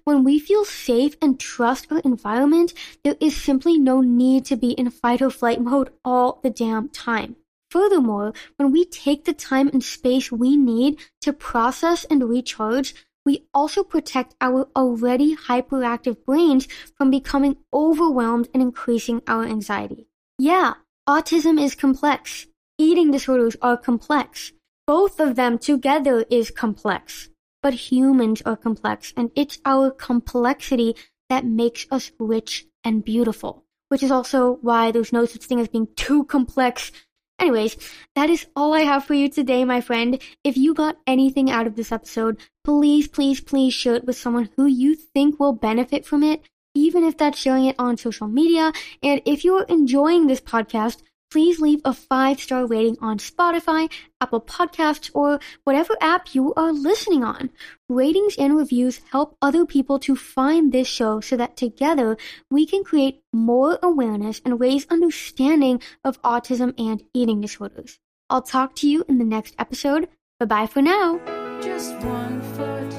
When 0.03 0.23
we 0.23 0.39
feel 0.39 0.63
safe 0.63 1.15
and 1.21 1.39
trust 1.39 1.91
our 1.91 1.99
environment, 1.99 2.73
there 3.03 3.15
is 3.19 3.35
simply 3.35 3.79
no 3.79 4.01
need 4.01 4.45
to 4.45 4.55
be 4.55 4.71
in 4.71 4.89
fight 4.91 5.21
or 5.21 5.29
flight 5.29 5.61
mode 5.61 5.89
all 6.05 6.39
the 6.43 6.49
damn 6.49 6.89
time. 6.89 7.37
Furthermore, 7.71 8.33
when 8.57 8.71
we 8.71 8.83
take 8.83 9.25
the 9.25 9.33
time 9.33 9.69
and 9.69 9.83
space 9.83 10.31
we 10.31 10.57
need 10.57 10.99
to 11.21 11.33
process 11.33 12.03
and 12.05 12.27
recharge, 12.27 12.93
we 13.25 13.45
also 13.53 13.83
protect 13.83 14.35
our 14.41 14.67
already 14.75 15.35
hyperactive 15.35 16.23
brains 16.25 16.67
from 16.95 17.11
becoming 17.11 17.57
overwhelmed 17.73 18.47
and 18.53 18.63
increasing 18.63 19.21
our 19.27 19.43
anxiety. 19.43 20.07
Yeah, 20.37 20.75
autism 21.07 21.61
is 21.61 21.75
complex. 21.75 22.47
Eating 22.77 23.11
disorders 23.11 23.55
are 23.61 23.77
complex. 23.77 24.53
Both 24.87 25.19
of 25.19 25.35
them 25.35 25.57
together 25.57 26.25
is 26.29 26.49
complex. 26.49 27.29
But 27.61 27.91
humans 27.91 28.41
are 28.43 28.55
complex, 28.55 29.13
and 29.17 29.31
it's 29.35 29.59
our 29.65 29.91
complexity 29.91 30.95
that 31.29 31.45
makes 31.45 31.85
us 31.91 32.11
rich 32.17 32.65
and 32.83 33.03
beautiful. 33.03 33.65
Which 33.89 34.01
is 34.01 34.11
also 34.11 34.59
why 34.61 34.91
there's 34.91 35.11
no 35.11 35.25
such 35.25 35.43
thing 35.43 35.59
as 35.59 35.67
being 35.67 35.89
too 35.95 36.23
complex 36.25 36.91
Anyways, 37.39 37.77
that 38.15 38.29
is 38.29 38.47
all 38.53 38.73
I 38.73 38.81
have 38.81 39.05
for 39.05 39.13
you 39.13 39.29
today, 39.29 39.63
my 39.63 39.79
friend. 39.79 40.21
If 40.43 40.57
you 40.57 40.73
got 40.73 40.97
anything 41.07 41.49
out 41.49 41.67
of 41.67 41.75
this 41.75 41.91
episode, 41.91 42.37
please, 42.65 43.07
please, 43.07 43.39
please 43.39 43.73
share 43.73 43.95
it 43.95 44.05
with 44.05 44.17
someone 44.17 44.49
who 44.57 44.65
you 44.65 44.93
think 44.93 45.39
will 45.39 45.53
benefit 45.53 46.05
from 46.05 46.21
it, 46.21 46.41
even 46.75 47.05
if 47.05 47.17
that's 47.17 47.39
sharing 47.39 47.65
it 47.65 47.77
on 47.79 47.95
social 47.95 48.27
media. 48.27 48.73
And 49.01 49.21
if 49.25 49.45
you're 49.45 49.63
enjoying 49.63 50.27
this 50.27 50.41
podcast, 50.41 51.01
please 51.29 51.59
leave 51.59 51.81
a 51.85 51.93
five 51.93 52.39
star 52.39 52.65
rating 52.65 52.97
on 53.01 53.17
Spotify, 53.17 53.91
Apple 54.21 54.41
Podcasts, 54.41 55.11
or 55.13 55.39
whatever 55.63 55.95
app 56.01 56.33
you 56.33 56.53
are 56.55 56.71
listening 56.71 57.23
on. 57.23 57.49
Ratings 57.87 58.35
and 58.37 58.55
reviews 58.55 59.01
help 59.11 59.37
other 59.41 59.65
people 59.65 59.99
to 59.99 60.15
find 60.15 60.71
this 60.71 60.87
show 60.87 61.19
so 61.19 61.37
that 61.37 61.57
together 61.57 62.17
we 62.49 62.65
can 62.65 62.83
create 62.83 63.21
more 63.33 63.79
awareness 63.81 64.41
and 64.43 64.59
raise 64.59 64.85
understanding 64.89 65.81
of 66.03 66.21
autism 66.21 66.73
and 66.77 67.03
eating 67.13 67.41
disorders. 67.41 67.99
I'll 68.29 68.41
talk 68.41 68.75
to 68.75 68.89
you 68.89 69.03
in 69.07 69.17
the 69.17 69.25
next 69.25 69.55
episode. 69.57 70.07
Bye 70.39 70.45
bye 70.45 70.67
for 70.67 70.81
now. 70.81 71.19
Just 71.61 71.95
one 71.97 72.41
foot 72.53 72.93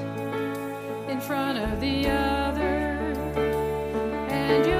in 1.08 1.20
front 1.20 1.58
of 1.58 1.80
the 1.80 2.08
other, 2.08 2.96
and 4.28 4.66
you'll 4.66 4.79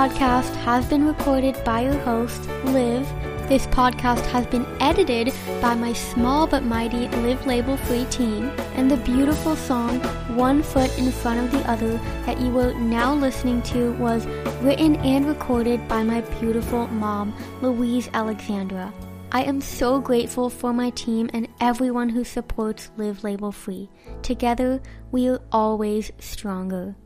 podcast 0.00 0.56
has 0.56 0.86
been 0.86 1.06
recorded 1.06 1.54
by 1.62 1.82
your 1.82 1.98
host, 1.98 2.48
Liv. 2.64 3.06
This 3.50 3.66
podcast 3.66 4.24
has 4.28 4.46
been 4.46 4.64
edited 4.80 5.30
by 5.60 5.74
my 5.74 5.92
small 5.92 6.46
but 6.46 6.62
mighty 6.62 7.06
Liv 7.18 7.44
Label 7.46 7.76
Free 7.76 8.06
team, 8.06 8.50
and 8.76 8.90
the 8.90 8.96
beautiful 8.96 9.54
song 9.56 10.00
One 10.34 10.62
Foot 10.62 10.98
in 10.98 11.12
Front 11.12 11.40
of 11.40 11.52
the 11.52 11.70
Other 11.70 11.98
that 12.24 12.40
you 12.40 12.58
are 12.60 12.72
now 12.72 13.12
listening 13.12 13.60
to 13.74 13.92
was 13.98 14.24
written 14.62 14.96
and 14.96 15.26
recorded 15.26 15.86
by 15.86 16.02
my 16.02 16.22
beautiful 16.40 16.86
mom, 16.86 17.34
Louise 17.60 18.08
Alexandra. 18.14 18.94
I 19.32 19.42
am 19.42 19.60
so 19.60 20.00
grateful 20.00 20.48
for 20.48 20.72
my 20.72 20.88
team 20.88 21.28
and 21.34 21.46
everyone 21.60 22.08
who 22.08 22.24
supports 22.24 22.90
Liv 22.96 23.22
Label 23.22 23.52
Free. 23.52 23.90
Together, 24.22 24.80
we 25.12 25.28
are 25.28 25.42
always 25.52 26.10
stronger. 26.18 26.96